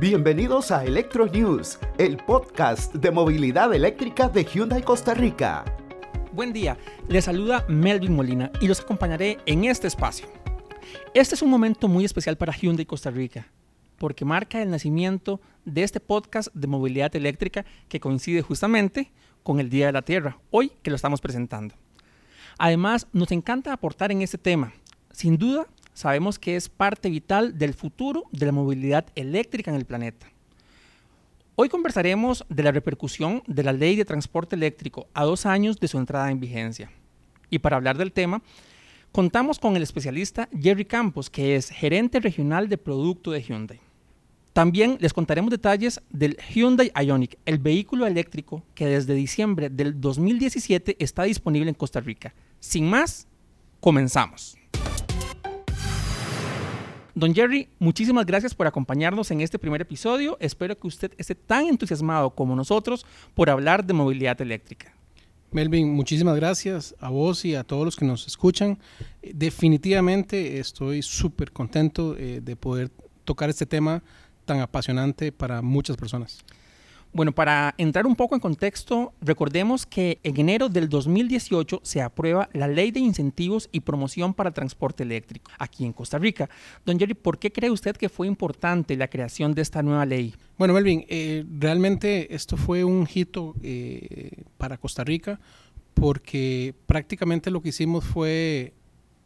[0.00, 5.64] Bienvenidos a Electro News, el podcast de movilidad eléctrica de Hyundai Costa Rica.
[6.30, 6.78] Buen día,
[7.08, 10.28] les saluda Melvin Molina y los acompañaré en este espacio.
[11.14, 13.48] Este es un momento muy especial para Hyundai Costa Rica,
[13.98, 19.10] porque marca el nacimiento de este podcast de movilidad eléctrica que coincide justamente
[19.42, 21.74] con el Día de la Tierra, hoy que lo estamos presentando.
[22.56, 24.72] Además, nos encanta aportar en este tema.
[25.10, 25.66] Sin duda,
[25.98, 30.28] sabemos que es parte vital del futuro de la movilidad eléctrica en el planeta.
[31.56, 35.88] Hoy conversaremos de la repercusión de la ley de transporte eléctrico a dos años de
[35.88, 36.88] su entrada en vigencia.
[37.50, 38.42] Y para hablar del tema,
[39.10, 43.80] contamos con el especialista Jerry Campos, que es gerente regional de producto de Hyundai.
[44.52, 50.94] También les contaremos detalles del Hyundai Ioniq, el vehículo eléctrico que desde diciembre del 2017
[51.00, 52.32] está disponible en Costa Rica.
[52.60, 53.26] Sin más,
[53.80, 54.58] comenzamos.
[57.18, 60.36] Don Jerry, muchísimas gracias por acompañarnos en este primer episodio.
[60.38, 64.94] Espero que usted esté tan entusiasmado como nosotros por hablar de movilidad eléctrica.
[65.50, 68.78] Melvin, muchísimas gracias a vos y a todos los que nos escuchan.
[69.20, 72.88] Definitivamente estoy súper contento eh, de poder
[73.24, 74.00] tocar este tema
[74.44, 76.44] tan apasionante para muchas personas.
[77.12, 82.50] Bueno, para entrar un poco en contexto, recordemos que en enero del 2018 se aprueba
[82.52, 86.50] la Ley de Incentivos y Promoción para el Transporte Eléctrico aquí en Costa Rica.
[86.84, 90.34] Don Jerry, ¿por qué cree usted que fue importante la creación de esta nueva ley?
[90.58, 95.40] Bueno, Melvin, eh, realmente esto fue un hito eh, para Costa Rica
[95.94, 98.74] porque prácticamente lo que hicimos fue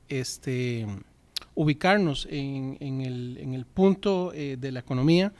[0.08, 0.86] este,
[1.54, 5.32] ubicarnos en, el, punto eh, de la economía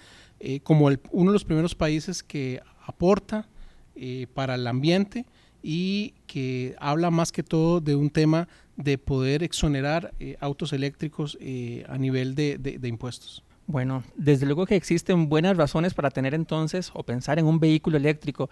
[0.45, 3.47] eh, como uno de los primeros países que aporta
[3.95, 5.25] eh, para el ambiente
[5.63, 11.39] y que habla más que todo de un tema de poder exonerar eh, autos eléctricos
[11.89, 13.45] a nivel de, de, impuestos.
[13.69, 17.97] Bueno, desde luego que existen buenas razones para tener entonces o pensar en un vehículo
[17.97, 18.51] eléctrico.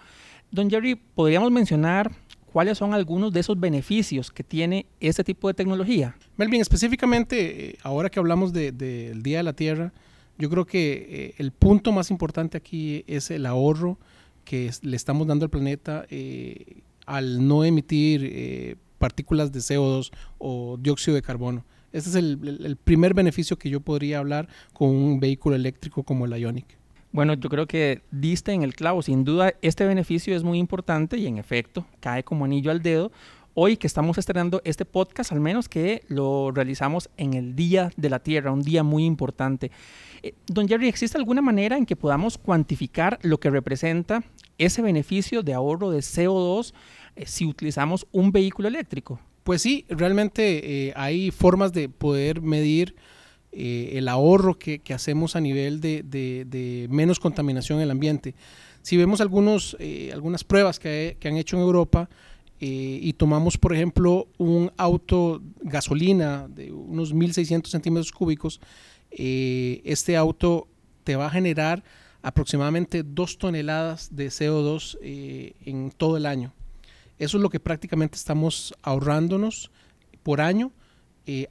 [0.52, 2.12] Don Jerry, ¿podríamos mencionar
[2.52, 6.14] cuáles son algunos de esos beneficios que tiene este tipo de tecnología?
[6.36, 9.92] Melvin, específicamente, ahora que hablamos del Día de la Tierra,
[10.40, 13.98] yo creo que eh, el punto más importante aquí es el ahorro
[14.44, 20.78] que le estamos dando al planeta eh, al no emitir eh, partículas de CO2 o
[20.80, 21.64] dióxido de carbono.
[21.92, 26.32] Ese es el, primer beneficio que yo podría hablar con un vehículo eléctrico como el
[26.32, 26.78] Ionic.
[27.12, 29.02] Bueno, yo creo que diste en el clavo.
[29.02, 33.10] Sin duda, este beneficio es muy importante y en efecto cae como anillo al dedo
[33.54, 38.10] hoy que estamos estrenando este podcast, al menos que lo realizamos en el Día de
[38.10, 39.70] la Tierra, un día muy importante.
[40.22, 44.22] Eh, don Jerry, ¿existe alguna manera en que podamos cuantificar lo que representa
[44.58, 46.74] ese beneficio de ahorro de CO2
[47.16, 49.20] eh, si utilizamos un vehículo eléctrico?
[49.42, 52.94] Pues sí, realmente eh, hay formas de poder medir
[53.52, 58.36] el ahorro que, hacemos a nivel de, menos contaminación en el ambiente.
[58.80, 59.76] Si vemos algunos,
[60.12, 62.08] algunas pruebas que, que han hecho en Europa,
[62.62, 68.60] eh, y tomamos, por ejemplo, un auto gasolina de unos 1600 centímetros cúbicos,
[69.10, 70.68] eh, este auto
[71.02, 71.82] te va a generar
[72.20, 76.52] aproximadamente 2 toneladas de CO2 eh, en todo el año.
[77.18, 79.70] Eso es lo que prácticamente estamos ahorrándonos
[80.22, 80.72] por año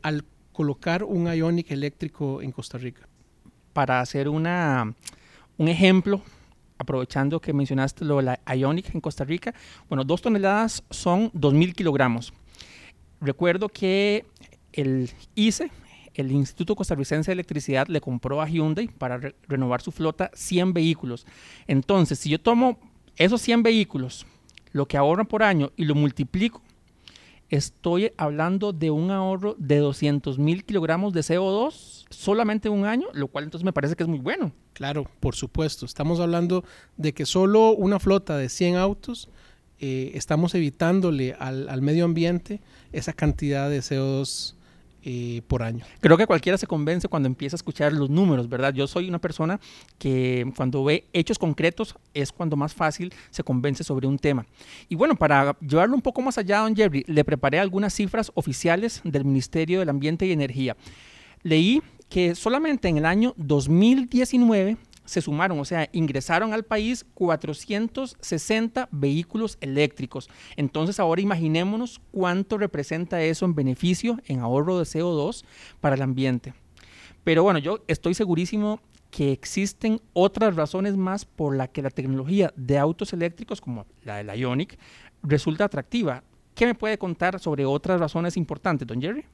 [0.01, 3.07] al colocar un Ionic eléctrico en Costa Rica.
[3.71, 4.93] Para hacer una,
[5.57, 6.21] un ejemplo,
[6.79, 9.53] aprovechando que mencionaste lo de la Ionic en Costa Rica,
[9.87, 12.33] bueno, dos toneladas son 2.000 kilogramos.
[13.21, 14.25] Recuerdo que
[14.73, 15.69] el ICE,
[16.15, 21.27] el Instituto Costarricense de Electricidad, le compró a Hyundai para renovar su flota 100 vehículos.
[21.67, 22.79] Entonces, si yo tomo
[23.17, 24.25] esos 100 vehículos,
[24.71, 26.61] lo que ahorran por año, y lo multiplico
[27.49, 33.27] estoy hablando de un ahorro de 200 mil kilogramos de CO2 solamente un año, lo
[33.27, 34.51] cual entonces me parece que es muy bueno.
[34.73, 35.85] Claro, por supuesto.
[35.85, 36.63] Estamos hablando
[36.97, 39.29] de que solo una flota de 100 autos
[39.79, 42.61] eh, estamos evitándole al, al, medio ambiente
[42.91, 44.55] esa cantidad de CO2
[45.03, 45.85] eh, por año.
[46.01, 48.73] Creo que cualquiera se convence cuando empieza a escuchar los números, ¿verdad?
[48.73, 49.59] Yo soy una persona
[49.97, 54.45] que cuando ve hechos concretos es cuando más fácil se convence sobre un tema.
[54.89, 59.01] Y bueno, para llevarlo un poco más allá, don Jerry, le preparé algunas cifras oficiales
[59.03, 60.75] del Ministerio del Ambiente y Energía.
[61.43, 64.77] Leí que solamente en el año 2019
[65.09, 70.29] se sumaron, o sea, ingresaron al país 460 vehículos eléctricos.
[70.55, 75.43] Entonces ahora imaginémonos cuánto representa eso en beneficio, en ahorro de CO2
[75.81, 76.53] para el ambiente.
[77.23, 78.79] Pero bueno, yo estoy segurísimo
[79.11, 84.17] que existen otras razones más por la que la tecnología de autos eléctricos, como la
[84.17, 84.77] de la Ionic,
[85.23, 86.23] resulta atractiva.
[86.53, 89.25] ¿Qué me puede contar sobre otras razones importantes, don Jerry?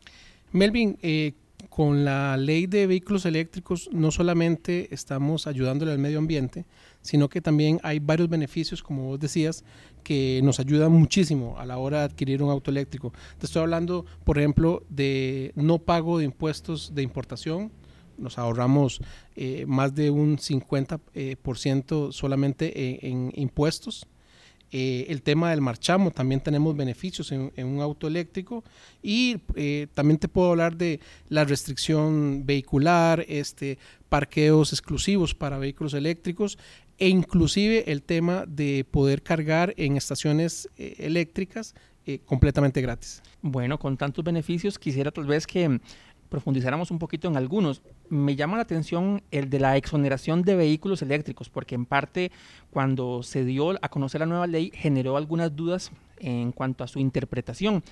[0.52, 1.34] Melvin, eh,
[1.70, 6.66] con la ley de vehículos eléctricos no solamente estamos ayudándole al medio ambiente,
[7.02, 9.64] sino que también hay varios beneficios, como vos decías,
[10.04, 13.14] que nos ayudan muchísimo a la hora de adquirir un auto eléctrico.
[13.38, 17.72] Te estoy hablando, por ejemplo, de no pago de impuestos de importación.
[18.18, 19.02] Nos ahorramos
[19.36, 24.08] eh, más de un 50% eh, por ciento solamente en impuestos
[24.78, 28.62] eh, el tema del marchamo, también tenemos beneficios en, un auto eléctrico
[29.02, 31.00] y eh, también te puedo hablar de
[31.30, 33.78] la restricción vehicular, este,
[34.10, 36.58] parqueos exclusivos para vehículos eléctricos
[36.98, 41.74] e inclusive el tema de poder cargar en estaciones eh, eléctricas
[42.26, 43.24] completamente gratis.
[43.42, 45.80] Bueno, con tantos beneficios quisiera tal vez que
[46.28, 47.82] profundizáramos un poquito en algunos.
[48.10, 52.32] Me llama la atención el de la exoneración de vehículos eléctricos, porque en parte
[52.72, 57.00] cuando se dio a conocer la nueva ley generó algunas dudas en cuanto a su
[57.00, 57.84] interpretación.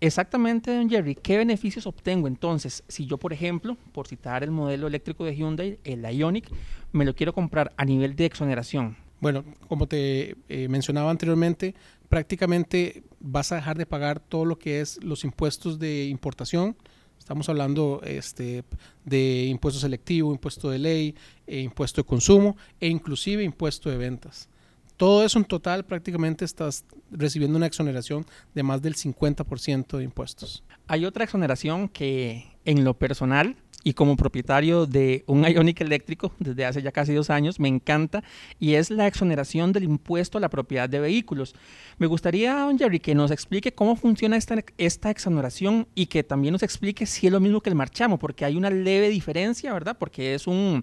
[0.00, 4.86] Exactamente, don Jerry, ¿qué beneficios obtengo entonces si yo, por ejemplo, por citar el modelo
[4.86, 6.50] eléctrico de Hyundai, el Ionic,
[6.92, 8.96] me lo quiero comprar a nivel de exoneración?
[9.20, 11.74] Bueno, como te eh, mencionaba anteriormente,
[12.08, 16.76] prácticamente vas a dejar de pagar todo lo que es los impuestos de importación,
[17.24, 18.64] Estamos hablando este,
[19.06, 21.14] de impuesto selectivo, impuesto de ley,
[21.46, 24.50] e impuesto de consumo e inclusive impuesto de ventas.
[24.98, 30.64] Todo eso en total prácticamente estás recibiendo una exoneración de más del 50% de impuestos.
[30.86, 36.64] Hay otra exoneración que en lo personal y como propietario de un Ionic eléctrico desde
[36.64, 38.24] hace ya casi dos años, me encanta
[38.58, 41.54] y es la exoneración del impuesto a la propiedad de vehículos.
[41.98, 46.52] Me gustaría, don Jerry, que nos explique cómo funciona esta, esta exoneración y que también
[46.52, 49.96] nos explique si es lo mismo que el marchamo, porque hay una leve diferencia, ¿verdad?
[49.98, 50.82] Porque es un,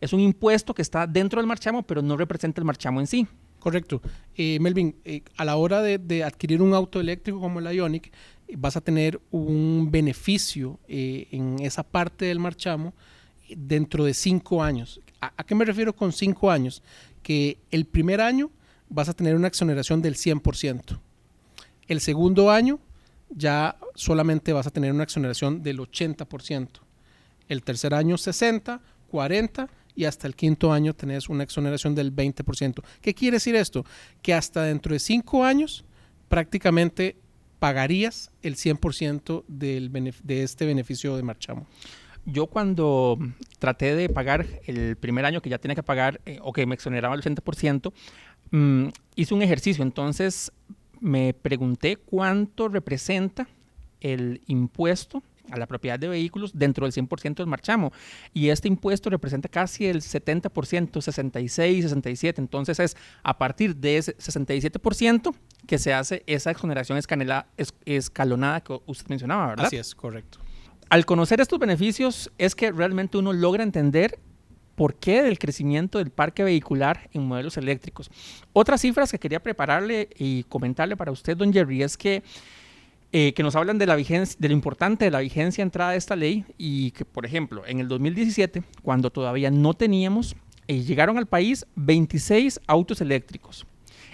[0.00, 3.26] es un impuesto que está dentro del marchamo, pero no representa el marchamo en sí.
[3.58, 4.00] Correcto.
[4.36, 8.12] Eh, Melvin, eh, a la hora de, de, adquirir un auto eléctrico como el Ionic,
[8.56, 12.94] vas a tener un beneficio eh, en esa parte del marchamo
[13.56, 15.00] dentro de cinco años.
[15.20, 16.82] ¿A, qué me refiero con cinco años?
[17.22, 18.50] Que el primer año
[18.88, 20.98] vas a tener una exoneración del 100%.
[21.88, 22.78] El segundo año
[23.30, 26.68] ya solamente vas a tener una exoneración del 80%.
[27.48, 28.80] El tercer año 60,
[29.10, 32.82] 40 y hasta el quinto año tenés una exoneración del 20%.
[33.00, 33.84] ¿Qué quiere decir esto?
[34.22, 35.84] Que hasta dentro de cinco años
[36.28, 37.16] prácticamente
[37.58, 41.66] pagarías el 100% del de este beneficio de marchamo?
[42.24, 43.18] Yo cuando
[43.58, 46.74] traté de pagar el primer año que ya tenía que pagar eh, o que me
[46.74, 47.92] exoneraba el 80%,
[48.50, 49.82] mm, hice un ejercicio.
[49.82, 50.52] Entonces
[51.00, 53.48] me pregunté cuánto representa
[54.00, 57.92] el impuesto a la propiedad de vehículos dentro del 100% del marchamo.
[58.32, 62.40] Y este impuesto representa casi el 70%, 66, 67.
[62.40, 65.34] Entonces es a partir de ese 67%
[65.66, 66.98] que se hace esa exoneración
[67.84, 69.66] escalonada que usted mencionaba, ¿verdad?
[69.66, 70.38] Así es, correcto.
[70.90, 74.18] Al conocer estos beneficios es que realmente uno logra entender
[74.74, 78.10] por qué del crecimiento del parque vehicular en modelos eléctricos.
[78.52, 82.22] Otras cifras que quería prepararle y comentarle para usted, don Jerry, es que
[83.10, 85.96] eh, que nos hablan de la vigencia, de lo importante de la vigencia entrada de
[85.96, 91.16] esta ley y que, por ejemplo, en el 2017, cuando todavía no teníamos, eh, llegaron
[91.16, 93.66] al país 26 autos eléctricos.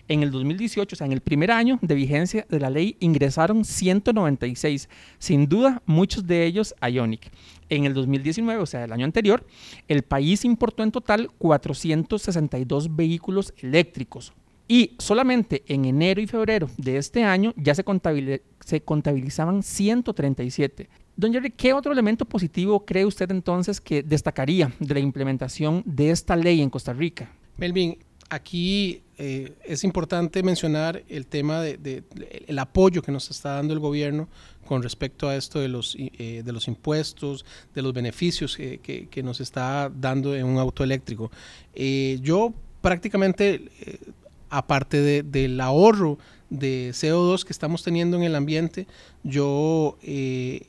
[0.06, 3.64] En el 2018, o sea, en el primer año de vigencia de la ley, ingresaron
[3.64, 4.88] 196,
[5.19, 7.32] sin duda muchos de ellos Ionic.
[7.70, 9.44] En el 2019, o sea, el año anterior,
[9.89, 14.34] el país importó en total 462 vehículos eléctricos,
[14.66, 20.88] y solamente en enero y febrero de este año ya se, contabilizaban 137.
[21.16, 26.10] Don Jerry, ¿qué otro elemento positivo cree usted entonces que destacaría de la implementación de
[26.10, 27.30] esta ley en Costa Rica?
[27.56, 27.98] Melvin,
[28.30, 32.02] aquí eh, es importante mencionar el tema de,
[32.48, 34.28] el apoyo que nos está dando el gobierno
[34.66, 37.44] con respecto a esto de los, eh, de los impuestos,
[37.74, 41.30] de los beneficios que, que, nos está dando en un auto eléctrico.
[41.74, 43.70] Eh, yo prácticamente
[44.56, 46.19] aparte del ahorro
[46.51, 48.87] de CO2 que estamos teniendo en el ambiente,
[49.23, 50.67] yo eh,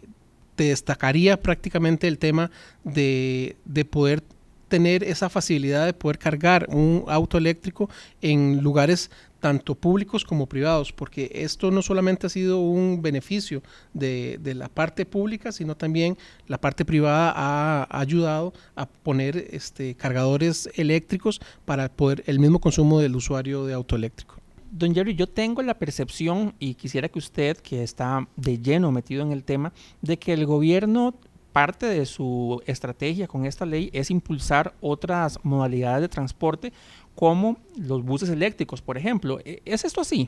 [0.56, 2.51] te destacaría prácticamente el tema
[2.84, 4.24] de, de poder
[4.67, 7.89] tener esa facilidad de poder cargar un auto eléctrico
[8.22, 9.10] en lugares
[9.45, 13.62] tanto públicos como privados, porque esto no solamente ha sido un beneficio
[13.93, 16.17] de, la parte pública, sino también
[16.48, 23.00] la parte privada ha, ayudado a poner este, cargadores eléctricos para poder el mismo consumo
[23.00, 24.36] del usuario de auto eléctrico.
[24.72, 29.22] Don Jerry, yo tengo la percepción y quisiera que usted, que está de lleno metido
[29.22, 31.13] en el tema, de que el gobierno
[31.55, 36.74] parte de su estrategia con esta ley es impulsar otras modalidades de transporte
[37.15, 39.39] como los buses eléctricos, por ejemplo.
[39.45, 40.27] ¿E-, ¿Es esto así?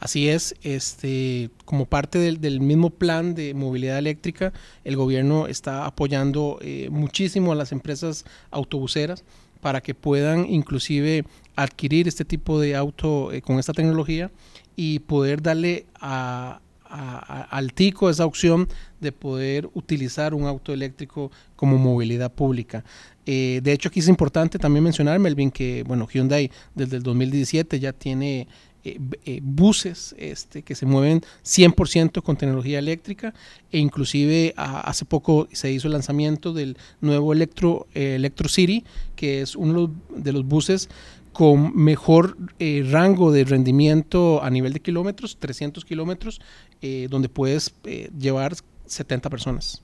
[0.00, 6.58] Así es, este, como parte del, mismo plan de movilidad eléctrica, el gobierno está apoyando
[6.60, 9.22] eh, muchísimo a las empresas autobuseras
[9.60, 14.32] para que puedan inclusive adquirir este tipo de auto eh, con esta tecnología
[14.74, 15.86] y poder darle
[16.92, 18.68] al TICO esa opción
[19.00, 22.84] de poder utilizar un auto eléctrico como movilidad pública.
[23.24, 27.80] Eh, de hecho, aquí es importante también mencionar, Melvin, que bueno, Hyundai desde el 2017
[27.80, 28.48] ya tiene
[28.84, 33.32] eh, eh, buses este, que se mueven 100% con tecnología eléctrica
[33.70, 38.84] e inclusive hace poco se hizo el lanzamiento del nuevo Electro, Electro City,
[39.14, 40.88] que es uno de los buses
[41.32, 42.36] con mejor
[42.90, 46.40] rango de rendimiento a nivel de kilómetros, 300 kilómetros,
[47.08, 47.74] donde puedes
[48.18, 48.54] llevar
[48.86, 49.82] 70 personas.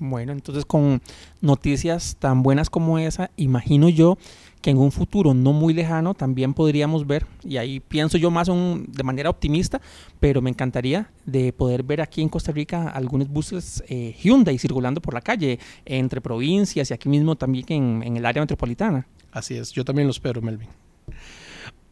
[0.00, 1.02] Bueno, entonces con
[1.42, 4.16] noticias tan buenas como esa, imagino yo
[4.62, 8.48] que en un futuro no muy lejano también podríamos ver, y ahí pienso yo más
[8.48, 9.80] de manera optimista,
[10.18, 15.02] pero me encantaría de poder ver aquí en Costa Rica algunos buses eh, Hyundai circulando
[15.02, 19.06] por la calle entre provincias y aquí mismo también en el área metropolitana.
[19.32, 20.68] Así es, yo también lo espero, Melvin.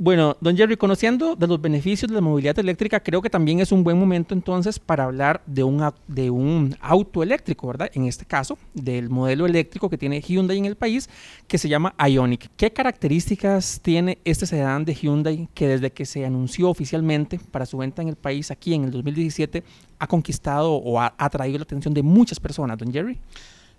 [0.01, 3.73] Bueno, don Jerry, conociendo de los beneficios de la movilidad eléctrica, creo que también es
[3.73, 7.91] un buen momento entonces para hablar de un, de un auto eléctrico, ¿verdad?
[7.93, 11.11] En este caso, del modelo eléctrico que tiene Hyundai en el país,
[11.49, 12.49] que se llama Ionic.
[12.57, 17.79] ¿Qué características tiene este sedán de Hyundai que desde que se anunció oficialmente para su
[17.79, 19.65] venta en el país aquí en el 2017
[19.99, 23.19] ha conquistado o ha atraído la atención de muchas personas, don Jerry?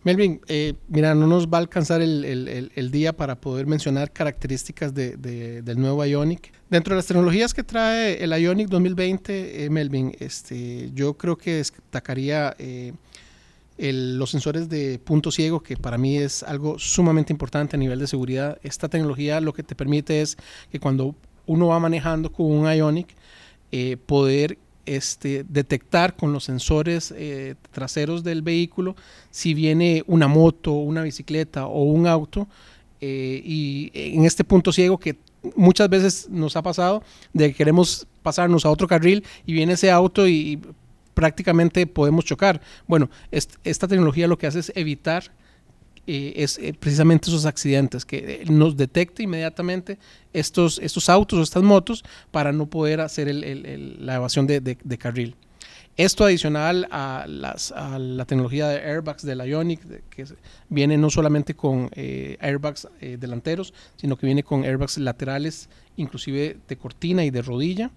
[0.03, 5.77] Melvin, eh, mira, no nos va a alcanzar el, día para poder mencionar características del
[5.77, 6.53] nuevo Ionic.
[6.69, 11.55] Dentro de las tecnologías que trae el Ionic 2020, eh, Melvin, este, yo creo que
[11.55, 12.93] destacaría eh,
[13.77, 18.07] los sensores de punto ciego, que para mí es algo sumamente importante a nivel de
[18.07, 18.57] seguridad.
[18.63, 20.37] Esta tecnología lo que te permite es
[20.71, 21.13] que cuando
[21.45, 23.15] uno va manejando con un Ionic,
[24.05, 28.95] poder este, detectar con los sensores eh, traseros del vehículo
[29.29, 32.47] si viene una moto, una bicicleta o un auto.
[33.01, 35.17] Eh, y en este punto ciego que
[35.55, 39.89] muchas veces nos ha pasado de que queremos pasarnos a otro carril y viene ese
[39.89, 40.59] auto y,
[41.19, 42.61] prácticamente podemos chocar.
[42.87, 45.33] Bueno, esta tecnología lo que hace es evitar
[46.11, 49.99] eh, es eh, precisamente esos accidentes, que eh, nos detecte inmediatamente
[50.33, 55.35] estos, estos autos o estas motos para no poder hacer la evasión de, carril.
[55.97, 60.25] Esto adicional a, la tecnología de airbags de la Ionic, que
[60.67, 67.23] viene no solamente con airbags delanteros, sino que viene con airbags laterales, inclusive de cortina
[67.23, 67.91] y de rodilla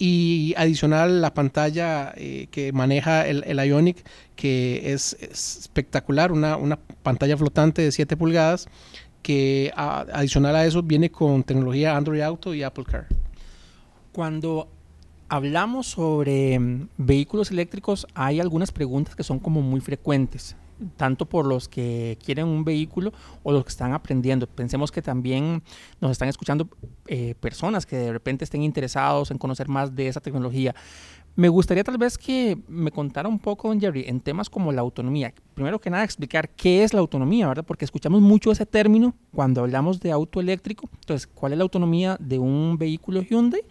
[0.00, 4.02] y adicional la pantalla eh, que maneja el, Ionic,
[4.34, 8.66] que es, espectacular, una, pantalla flotante de 7 pulgadas,
[9.22, 13.08] que adicional a eso viene con tecnología Android Auto y Apple Car.
[14.12, 14.70] Cuando
[15.28, 20.56] hablamos sobre mm, vehículos eléctricos, hay algunas preguntas que son como muy frecuentes
[20.96, 24.46] tanto por los que quieren un vehículo o los que están aprendiendo.
[24.46, 25.62] Pensemos que también
[26.00, 26.68] nos están escuchando
[27.06, 30.74] eh, personas que de repente estén interesados en conocer más de esa tecnología.
[31.36, 34.80] Me gustaría tal vez que me contara un poco, don Jerry, en temas como la
[34.80, 35.32] autonomía.
[35.54, 37.64] Primero que nada, explicar qué es la autonomía, ¿verdad?
[37.64, 40.90] Porque escuchamos mucho ese término cuando hablamos de auto eléctrico.
[41.00, 43.62] Entonces, ¿cuál es la autonomía de un vehículo Hyundai?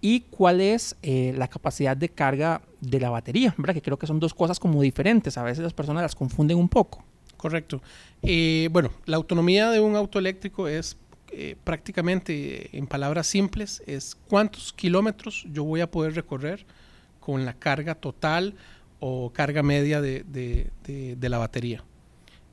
[0.00, 3.54] y cuál es eh, la capacidad de carga de la batería.
[3.74, 6.68] Que creo que son dos cosas como diferentes, a veces las personas las confunden un
[6.68, 7.04] poco.
[7.36, 7.82] Correcto.
[8.22, 10.96] Eh, bueno, la autonomía de un auto eléctrico es
[11.32, 16.64] eh, prácticamente, en palabras simples, es cuántos kilómetros yo voy a poder recorrer
[17.20, 18.54] con la carga total
[19.00, 21.84] o carga media de, de la batería.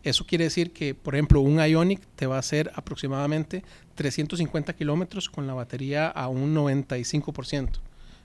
[0.03, 3.63] Eso quiere decir que, por ejemplo, un Ionic te va a hacer aproximadamente
[3.95, 7.69] 350 kilómetros con la batería a un 95%,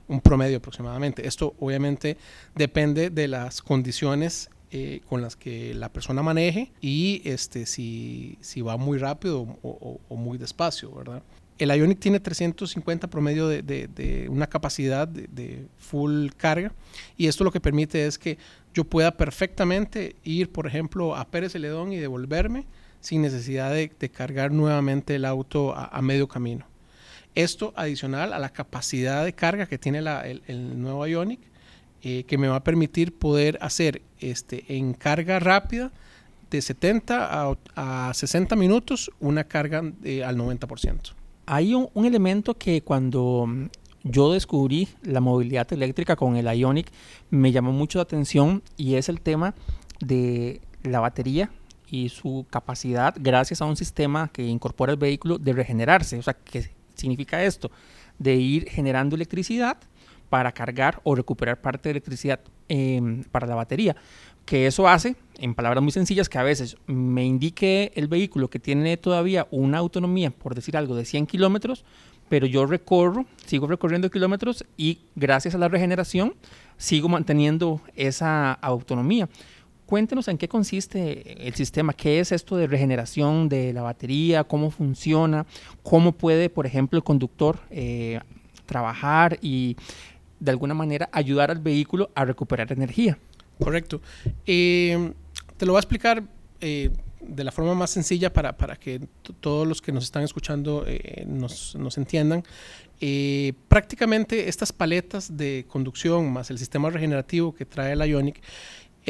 [0.08, 1.26] un promedio aproximadamente.
[1.26, 2.16] Esto obviamente
[2.54, 8.60] depende de las condiciones eh, con las que la persona maneje y este, si, si
[8.60, 11.22] va muy rápido o, muy despacio, ¿verdad?
[11.58, 16.72] El Ionic tiene 350 promedio de, una capacidad de, full carga
[17.16, 18.36] y esto lo que permite es que
[18.74, 22.66] yo pueda perfectamente ir, por ejemplo, a Pérez Celedón y devolverme
[23.00, 26.66] sin necesidad de, cargar nuevamente el auto a, medio camino.
[27.38, 31.38] Esto adicional a la capacidad de carga que tiene el, nuevo Ionic,
[32.02, 35.92] eh, que me va a permitir poder hacer este, en carga rápida
[36.50, 41.12] de 70 a, 60 minutos una carga al 90%.
[41.46, 43.46] Hay un, un, elemento que cuando
[44.02, 46.90] yo descubrí la movilidad eléctrica con el Ionic,
[47.30, 49.54] me llamó mucho la atención y es el tema
[50.00, 51.52] de la batería
[51.88, 56.18] y su capacidad, gracias a un sistema que incorpora el vehículo, de regenerarse.
[56.18, 57.70] O sea, ¿qué significa esto?
[58.18, 59.78] De ir generando electricidad
[60.28, 63.96] para cargar o recuperar parte de electricidad em, para la batería.
[64.44, 68.58] Que eso hace, en palabras muy sencillas, que a veces me indique el vehículo que
[68.58, 71.84] tiene todavía una autonomía, por decir algo, de 100 kilómetros,
[72.28, 76.34] pero yo recorro, sigo recorriendo kilómetros y gracias a la regeneración
[76.78, 79.28] sigo manteniendo esa autonomía.
[79.88, 84.70] Cuéntenos en qué consiste el sistema, qué es esto de regeneración de la batería, cómo
[84.70, 85.46] funciona,
[85.82, 88.20] cómo puede, por ejemplo, el conductor eh,
[88.66, 89.78] trabajar y
[90.40, 93.16] de alguna manera ayudar al vehículo a recuperar energía.
[93.58, 94.02] Correcto.
[94.44, 95.14] Eh,
[95.56, 96.22] te lo voy a explicar
[96.60, 96.90] eh,
[97.22, 99.00] de la forma más sencilla para, para que
[99.40, 102.44] todos los que nos están escuchando eh, nos, nos, entiendan.
[103.68, 108.42] Prácticamente estas paletas de conducción más el sistema regenerativo que trae la Ionic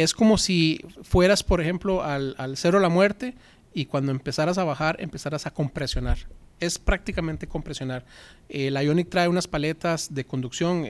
[0.02, 3.34] es como si fueras, por ejemplo, al, al cero la muerte
[3.74, 6.18] y cuando empezaras a bajar empezaras a compresionar.
[6.60, 8.04] Es prácticamente compresionar.
[8.48, 10.84] Eh, la Ionic trae unas paletas de conducción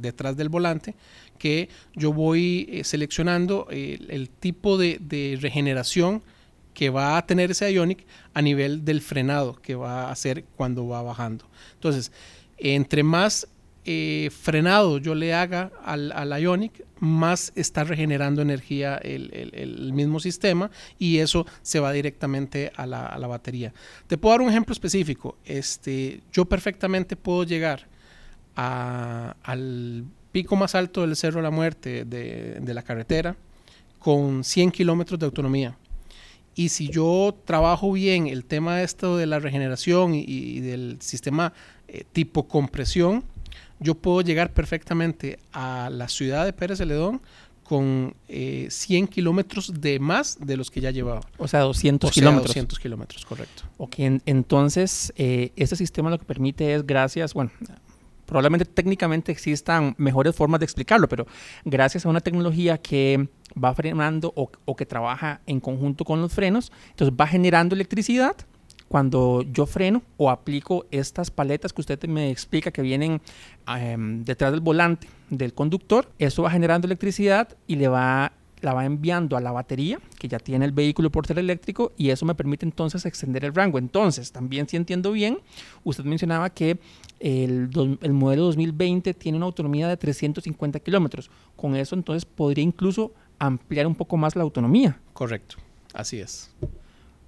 [0.00, 0.94] detrás del volante
[1.38, 6.22] que yo voy seleccionando el tipo de, de regeneración
[6.72, 10.88] que va a tener ese Ionic a nivel del frenado que va a hacer cuando
[10.88, 11.46] va bajando.
[11.74, 12.12] Entonces,
[12.58, 13.46] entre más
[13.84, 20.20] eh, frenado yo le haga al, al, Ionic, más está regenerando energía el, el, mismo
[20.20, 23.72] sistema y eso se va directamente a la, a la, batería.
[24.06, 25.36] Te puedo dar un ejemplo específico.
[25.44, 27.86] Este, yo perfectamente puedo llegar
[28.56, 33.36] al pico más alto del Cerro de la Muerte de, de la carretera
[33.98, 35.76] con 100 kilómetros de autonomía
[36.54, 41.52] y si yo trabajo bien el tema esto de la regeneración y, del sistema
[41.88, 43.24] eh, tipo compresión,
[43.80, 47.20] yo puedo llegar perfectamente a la ciudad de Pérez Celedón
[47.64, 51.22] con 100 eh, kilómetros de más de los que ya llevaba.
[51.38, 52.48] O sea, 200 kilómetros.
[52.48, 53.64] 200 kilómetros, correcto.
[53.78, 57.50] Ok, entonces eh, este sistema lo que permite es gracias, bueno,
[58.26, 61.26] probablemente técnicamente existan mejores formas de explicarlo, pero
[61.64, 63.28] gracias a una tecnología que
[63.62, 68.36] va frenando o, que trabaja en conjunto con los frenos, entonces va generando electricidad
[68.88, 73.20] cuando yo freno o aplico estas paletas que usted me explica que vienen
[73.66, 78.32] em, detrás del volante del conductor, eso va generando electricidad y le va
[78.64, 82.10] la va enviando a la batería que ya tiene el vehículo por ser eléctrico y
[82.10, 83.78] eso me permite entonces extender el rango.
[83.78, 85.38] Entonces, también si entiendo bien,
[85.84, 86.78] usted mencionaba que
[87.20, 87.68] el,
[88.00, 91.30] el modelo 2020 tiene una autonomía de 350 kilómetros.
[91.56, 94.98] Con eso entonces podría incluso ampliar un poco más la autonomía.
[95.12, 95.56] Correcto,
[95.92, 96.50] así es.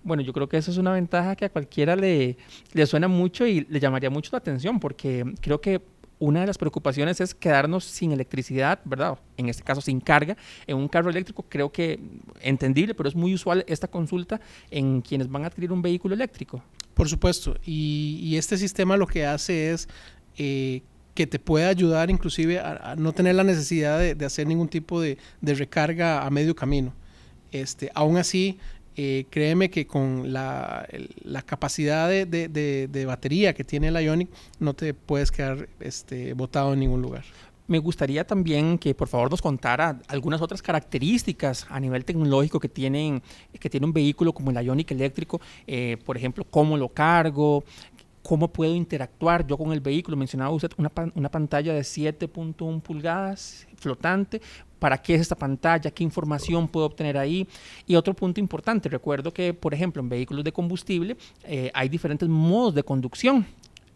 [0.06, 2.36] Bueno, yo creo que eso es una ventaja que a cualquiera le,
[2.72, 5.82] le suena mucho y le llamaría mucho la atención porque creo que
[6.20, 9.18] una de las preocupaciones es quedarnos sin electricidad, ¿verdad?
[9.36, 10.36] En este caso sin carga.
[10.68, 11.98] En un carro eléctrico creo que
[12.40, 14.40] entendible, pero es muy usual esta consulta
[14.70, 16.62] en quienes van a adquirir un vehículo eléctrico.
[16.94, 19.88] Por supuesto, y, este sistema lo que hace es
[20.38, 20.82] eh,
[21.14, 25.18] que te puede ayudar inclusive a, no tener la necesidad de, hacer ningún tipo de,
[25.40, 26.94] de, recarga a medio camino.
[27.52, 28.58] Este, aún así,
[28.96, 30.88] eh, créeme que con la,
[31.22, 36.32] la capacidad de, de, de, batería que tiene el Ionic, no te puedes quedar este,
[36.32, 37.24] botado en ningún lugar.
[37.68, 42.68] Me gustaría también que por favor nos contara algunas otras características a nivel tecnológico que,
[42.68, 43.22] tienen,
[43.58, 47.64] que tiene un vehículo como el Ionic eléctrico, eh, por ejemplo, cómo lo cargo,
[48.22, 50.16] cómo puedo interactuar yo con el vehículo.
[50.16, 54.40] Mencionaba usted una, una pantalla de 7.1 pulgadas flotante.
[54.78, 55.90] ¿Para qué es esta pantalla?
[55.90, 57.46] ¿Qué información puedo obtener ahí?
[57.86, 62.28] Y otro punto importante, recuerdo que, por ejemplo, en vehículos de combustible eh, hay diferentes
[62.28, 63.46] modos de conducción.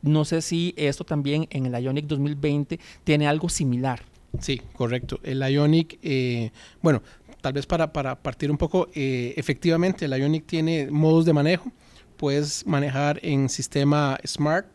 [0.02, 4.00] No sé si esto también en el Ionic 2020 tiene algo similar.
[4.38, 5.20] Sí, correcto.
[5.22, 7.02] El Ionic, eh, bueno,
[7.40, 11.70] tal vez para, para partir un poco, eh, efectivamente el Ionic tiene modos de manejo
[12.20, 14.66] puedes manejar en sistema Smart,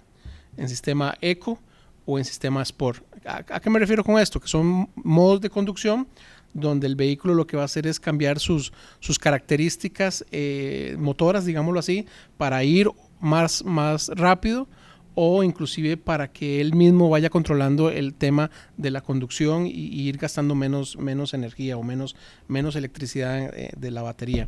[0.58, 1.60] en sistema Eco
[2.06, 3.04] o en sistema Sport.
[3.26, 4.40] ¿A, qué me refiero con esto?
[4.40, 6.08] Que son modos de conducción
[6.54, 11.46] donde el vehículo lo que va a hacer es cambiar sus, sus características eh, motoras,
[11.46, 12.06] digámoslo así,
[12.38, 12.90] para ir
[13.20, 14.68] más, más rápido
[15.16, 20.18] o inclusive para que él mismo vaya controlando el tema de la conducción y, ir
[20.18, 22.16] gastando menos, menos energía o menos,
[22.48, 24.48] menos electricidad eh, de la batería.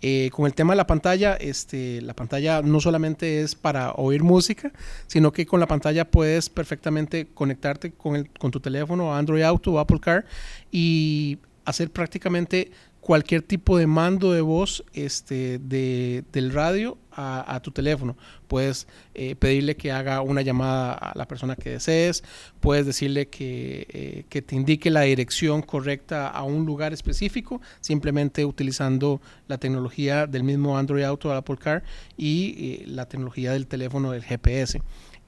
[0.00, 4.22] Eh, con el tema de la pantalla, este, la pantalla no solamente es para oír
[4.22, 4.72] música,
[5.06, 9.72] sino que con la pantalla puedes perfectamente conectarte con, el, con tu teléfono, Android Auto
[9.72, 10.24] o Apple Car
[10.70, 12.70] y hacer prácticamente
[13.08, 18.18] cualquier tipo de mando de voz este, de, del radio a, tu teléfono.
[18.48, 22.22] Puedes eh, pedirle que haga una llamada a la persona que desees,
[22.60, 28.44] puedes decirle que, eh, que, te indique la dirección correcta a un lugar específico, simplemente
[28.44, 31.84] utilizando la tecnología del mismo Android Auto, Apple Car
[32.18, 34.82] y eh, la tecnología del teléfono del GPS.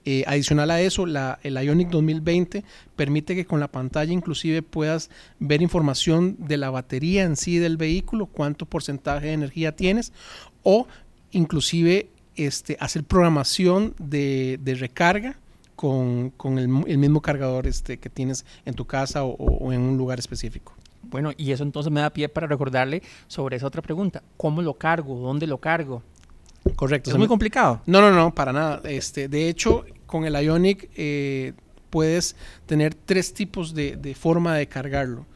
[0.07, 2.65] Eh, adicional a eso, el Ionic 2020
[2.97, 7.77] permite que con la pantalla inclusive puedas ver información de la batería en sí del
[7.77, 10.13] vehículo, cuánto porcentaje de energía tienes,
[10.63, 10.87] o
[11.33, 15.37] inclusive este, hacer programación de, recarga
[15.77, 20.19] con, el, mismo cargador este, que tienes en tu casa o, o en un lugar
[20.19, 20.75] específico.
[21.03, 24.23] Bueno, y eso entonces me da pie para recordarle sobre esa otra pregunta.
[24.37, 25.19] ¿Cómo lo cargo?
[25.19, 26.03] ¿Dónde lo cargo?
[26.77, 27.11] Correcto.
[27.11, 27.83] ¿Es muy complicado?
[27.87, 28.81] No, no, no, para nada.
[28.85, 31.53] Este, de hecho, con el Ionic eh,
[31.91, 35.27] puedes tener tres tipos de, de forma de cargarlo.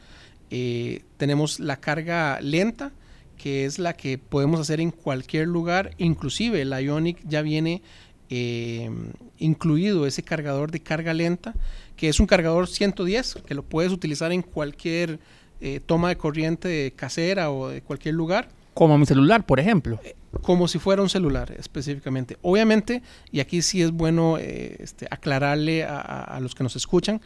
[0.51, 2.93] Eh, tenemos la carga lenta,
[3.37, 5.91] que es la que podemos hacer en cualquier lugar.
[5.99, 7.83] Inclusive el Ionic ya viene
[8.31, 8.91] eh,
[9.39, 11.55] incluido ese cargador de carga lenta,
[11.97, 15.19] que es un cargador 110, que lo puedes utilizar en cualquier
[15.61, 18.49] eh, toma de corriente casera o de cualquier lugar.
[18.75, 20.01] Como mi celular, por ejemplo.
[20.05, 22.37] Eh, como si fuera un celular específicamente.
[22.43, 27.21] Obviamente, y aquí sí es bueno eh, este, aclararle a, los que nos escuchan,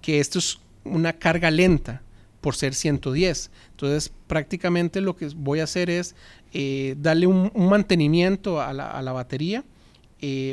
[0.00, 2.02] que esto es una carga lenta
[2.40, 3.50] por ser 110.
[3.70, 6.16] Entonces, prácticamente lo que voy a hacer es
[6.52, 9.64] eh, darle un, mantenimiento a la, batería,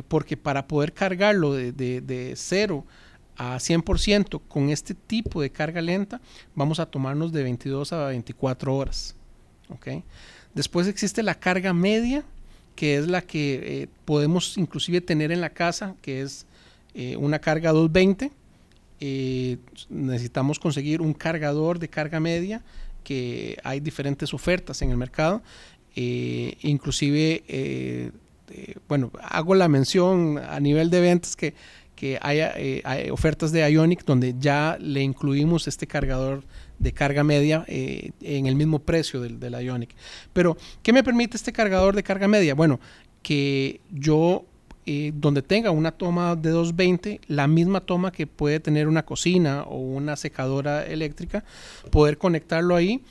[0.09, 2.85] porque para poder cargarlo de, de, de cero
[3.37, 6.19] a 100% con este tipo de carga lenta,
[6.55, 9.15] vamos a tomarnos de 22 a 24 horas.
[9.71, 10.03] ¿okay?
[10.53, 12.23] Después existe la carga media,
[12.75, 16.45] que es la que eh, podemos inclusive tener en la casa, que es
[16.93, 18.31] eh, una carga 220.
[18.99, 19.57] Eh,
[19.89, 22.61] necesitamos conseguir un cargador de carga media,
[23.03, 25.41] que hay diferentes ofertas en el mercado.
[25.95, 28.11] Inclusive,
[28.87, 31.53] bueno, hago la mención a nivel de ventas que,
[32.01, 36.43] que haya, hay ofertas de Ionic donde ya le incluimos este cargador
[36.79, 39.91] de carga media eh, en el mismo precio del, del, Ionic.
[40.33, 42.55] Pero, ¿qué me permite este cargador de carga media?
[42.55, 42.79] Bueno,
[43.21, 44.45] que yo,
[44.87, 49.61] eh, donde tenga una toma de 220, la misma toma que puede tener una cocina
[49.67, 51.43] o una secadora eléctrica,
[51.91, 53.03] poder conectarlo ahí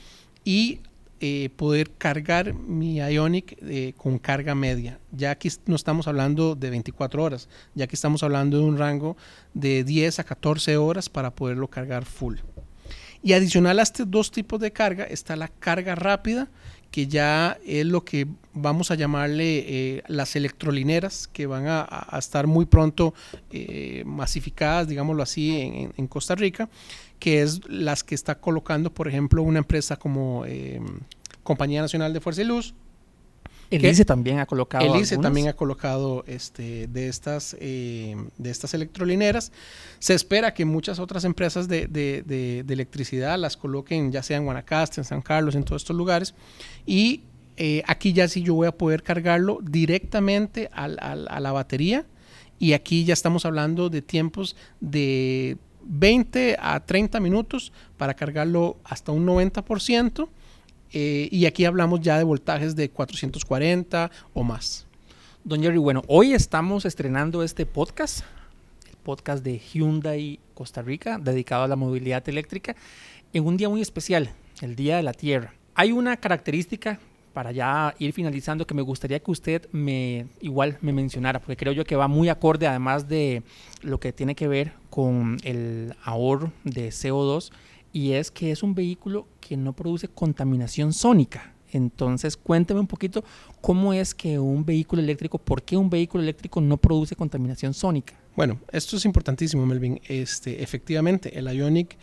[0.43, 0.81] y
[1.23, 4.99] eh, poder cargar mi Ionic eh, con carga media.
[5.11, 9.15] Ya aquí no estamos hablando de 24 horas, ya aquí estamos hablando de un rango
[9.53, 12.37] de 10 a 14 horas para poderlo cargar full.
[13.21, 16.49] Y adicional a estos dos tipos de carga está la carga rápida,
[16.89, 22.47] que ya es lo que vamos a llamarle eh, las electrolineras, que van a, estar
[22.47, 23.13] muy pronto
[24.05, 26.67] masificadas, digámoslo así, en, Costa Rica,
[27.21, 30.81] que es las que está colocando, por ejemplo, una empresa como eh,
[31.43, 32.73] Compañía Nacional de Fuerza y Luz,
[33.69, 34.83] el ICE también ha colocado.
[34.83, 39.51] El ICE también ha colocado este, de, estas, eh, de estas electrolineras.
[39.99, 44.37] Se espera que muchas otras empresas de, de, de, de, electricidad las coloquen, ya sea
[44.37, 46.33] en Guanacaste, en San Carlos, en todos estos lugares.
[46.85, 47.21] Y
[47.55, 52.05] eh, aquí ya sí yo voy a poder cargarlo directamente al, al, a la batería.
[52.59, 59.11] Y aquí ya estamos hablando de tiempos de 20 a 30 minutos para cargarlo hasta
[59.11, 60.27] un 90%.
[60.93, 64.85] Eh, y aquí hablamos ya de voltajes de 440 o más.
[65.43, 68.21] Don Jerry, bueno, hoy estamos estrenando este podcast,
[68.89, 72.75] el podcast de Hyundai Costa Rica, dedicado a la movilidad eléctrica,
[73.33, 74.29] en un día muy especial,
[74.61, 75.53] el Día de la Tierra.
[75.73, 76.99] Hay una característica
[77.33, 81.73] para ya ir finalizando que me gustaría que usted me igual me mencionara, porque creo
[81.73, 83.43] yo que va muy acorde además de
[83.81, 87.51] lo que tiene que ver con el ahorro de CO2
[87.93, 91.53] y es que es un vehículo que no produce contaminación sónica.
[91.73, 93.23] Entonces, cuénteme un poquito
[93.61, 98.13] cómo es que un vehículo eléctrico, por qué un vehículo eléctrico no produce contaminación sónica.
[98.35, 99.99] Bueno, esto es importantísimo, Melvin.
[100.07, 101.97] Este, efectivamente, el Ionic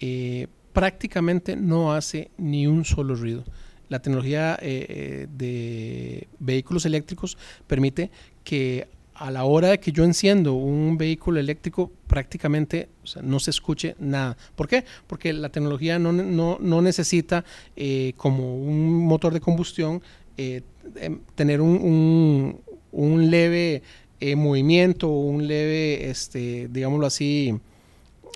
[0.00, 3.44] eh, prácticamente no hace ni un solo ruido.
[3.88, 8.10] La tecnología eh, de vehículos eléctricos permite
[8.44, 13.50] que a la hora de que yo enciendo un vehículo eléctrico, prácticamente o no se
[13.50, 14.36] escuche nada.
[14.54, 14.84] ¿Por qué?
[15.06, 17.44] Porque la tecnología no, no, no necesita,
[17.76, 20.02] eh, como un motor de combustión,
[20.36, 20.62] eh,
[21.34, 22.60] tener un, un,
[22.92, 23.82] un leve
[24.20, 27.58] eh, movimiento, un leve, este, digámoslo así,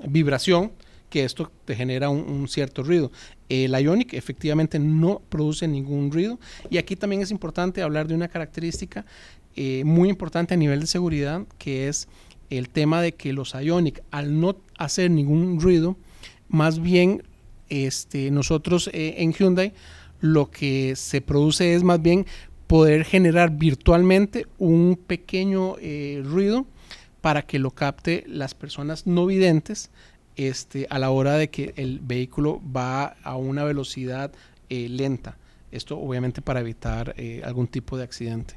[0.09, 0.73] vibración,
[1.11, 3.11] que esto te genera un cierto ruido.
[3.51, 6.39] El Ionic efectivamente no produce ningún ruido.
[6.71, 9.05] Y aquí también es importante hablar de una característica
[9.57, 12.09] eh, muy importante a nivel de seguridad, que es
[12.49, 15.97] el tema de que los Ionic, al no hacer ningún ruido,
[16.49, 17.25] más bien
[17.69, 19.73] este, nosotros eh, en Hyundai
[20.21, 22.27] lo que se produce es más bien
[22.67, 26.67] poder generar virtualmente un pequeño eh, ruido
[27.21, 29.91] para que lo capte las personas no videntes
[30.49, 34.33] este, a la hora de que el vehículo va a una velocidad
[34.69, 35.37] eh, lenta.
[35.71, 38.55] Esto obviamente para evitar eh, algún tipo de accidente.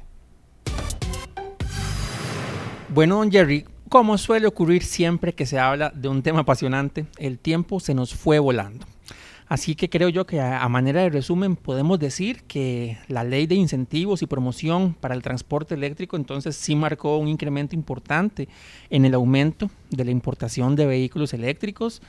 [2.88, 7.38] Bueno, don Jerry, como suele ocurrir siempre que se habla de un tema apasionante, el
[7.38, 8.86] tiempo se nos fue volando.
[9.46, 13.54] Así que creo yo que a, manera de resumen podemos decir que la ley de
[13.54, 18.48] incentivos y promoción para el transporte eléctrico entonces sí marcó un incremento importante
[18.88, 22.00] en el aumento de la importación de vehículos eléctricos,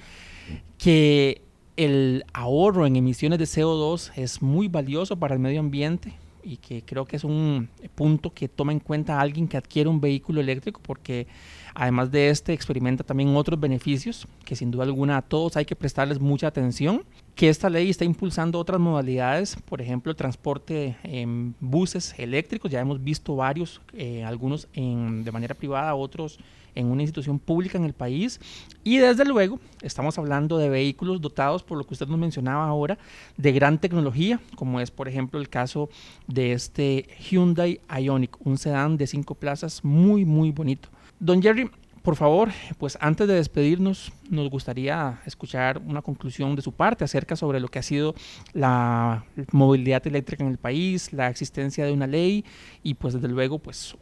[0.77, 1.41] que
[1.75, 6.83] el ahorro en emisiones de CO2 es muy valioso para el medio ambiente y que
[6.83, 10.79] creo que es un punto que toma en cuenta alguien que adquiere un vehículo eléctrico
[10.81, 11.27] porque
[11.75, 15.75] además de este experimenta también otros beneficios que sin duda alguna a todos hay que
[15.75, 17.03] prestarles mucha atención
[17.35, 22.79] que esta ley está impulsando otras modalidades, por ejemplo, el transporte en buses eléctricos, ya
[22.79, 26.39] hemos visto varios, eh, algunos de manera privada, otros
[26.75, 28.39] en una institución pública en el país.
[28.83, 32.97] Y desde luego, estamos hablando de vehículos dotados, por lo que usted nos mencionaba ahora,
[33.37, 35.89] de gran tecnología, como es, por ejemplo, el caso
[36.27, 40.89] de este Hyundai Ioniq, un sedán de cinco plazas muy, muy bonito.
[41.19, 41.69] Don Jerry,
[42.05, 47.35] por favor, pues antes de despedirnos, nos gustaría escuchar una conclusión de su parte acerca
[47.35, 48.13] sobre lo que ha sido
[48.53, 52.45] la movilidad eléctrica en el país, la existencia de una ley
[52.83, 53.95] y pues desde luego pues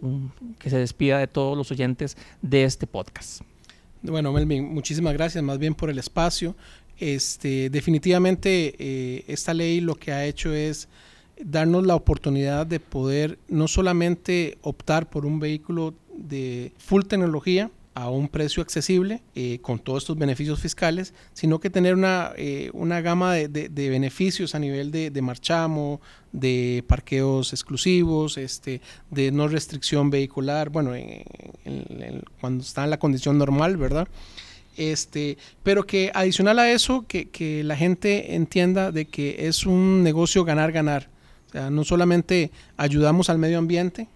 [0.60, 3.42] que se despida de todos los oyentes de este podcast.
[4.02, 6.58] Bueno, Melvin, muchísimas gracias más bien por el espacio.
[7.00, 10.90] Este, definitivamente eh, esta ley lo que ha hecho es
[11.42, 18.10] darnos la oportunidad de poder no solamente optar por un vehículo de full tecnología, a
[18.10, 23.02] un precio accesible eh, con todos estos beneficios fiscales, sino que tener una, eh, una
[23.02, 29.48] gama de, de, beneficios a nivel de, de, marchamo, de parqueos exclusivos, este, de no
[29.48, 30.94] restricción vehicular, bueno,
[32.42, 34.08] cuando está en la condición normal, ¿verdad?
[34.76, 40.02] Este, pero que adicional a eso, que, que la gente entienda de que es un
[40.02, 41.10] negocio ganar-ganar.
[41.50, 44.08] O sea, no solamente ayudamos al medio ambiente,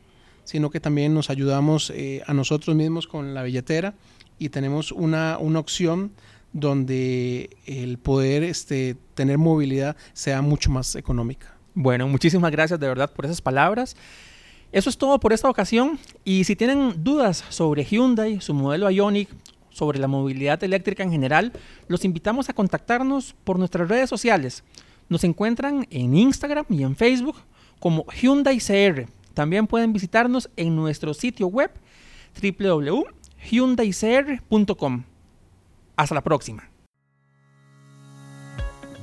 [0.48, 3.96] sino que también nos ayudamos eh, a nosotros mismos con la billetera
[4.40, 6.14] y tenemos una, una opción
[6.54, 11.54] donde el poder este, tener movilidad sea mucho más económica.
[11.74, 13.98] Bueno, muchísimas gracias de verdad por esas palabras.
[14.72, 19.28] Eso es todo por esta ocasión y si tienen dudas sobre Hyundai, su modelo Ioniq,
[19.70, 21.52] sobre la movilidad eléctrica en general,
[21.90, 24.64] los invitamos a contactarnos por nuestras redes sociales.
[25.10, 27.36] Nos encuentran en Instagram y en Facebook
[27.82, 31.70] como Hyundai CR también pueden visitarnos en nuestro sitio web
[32.42, 35.04] www.hyundaicr.com.
[35.96, 36.72] Hasta la próxima.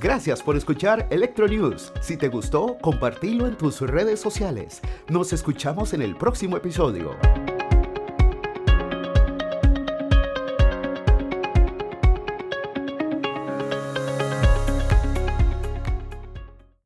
[0.01, 1.92] Gracias por escuchar Electro News.
[2.01, 4.81] Si te gustó, compartilo en tus redes sociales.
[5.09, 7.16] Nos escuchamos en el próximo episodio.